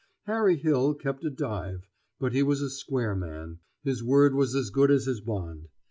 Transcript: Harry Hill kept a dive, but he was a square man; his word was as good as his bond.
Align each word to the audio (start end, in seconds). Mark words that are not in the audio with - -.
Harry 0.23 0.57
Hill 0.57 0.95
kept 0.95 1.23
a 1.23 1.29
dive, 1.29 1.87
but 2.19 2.33
he 2.33 2.41
was 2.41 2.59
a 2.59 2.71
square 2.71 3.15
man; 3.15 3.59
his 3.83 4.01
word 4.03 4.33
was 4.33 4.55
as 4.55 4.71
good 4.71 4.89
as 4.89 5.05
his 5.05 5.21
bond. 5.21 5.67